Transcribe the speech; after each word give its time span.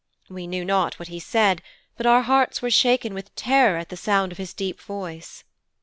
We 0.31 0.47
knew 0.47 0.65
not 0.65 0.97
what 0.97 1.09
he 1.09 1.19
said, 1.19 1.61
but 1.95 2.07
our 2.07 2.23
hearts 2.23 2.59
were 2.59 2.71
shaken 2.71 3.13
with 3.13 3.35
terror 3.35 3.77
at 3.77 3.89
the 3.89 3.95
sound 3.97 4.31
of 4.31 4.39
his 4.39 4.51
deep 4.51 4.81
voice.' 4.81 5.43